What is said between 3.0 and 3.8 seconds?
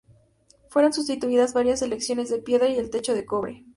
de cobre.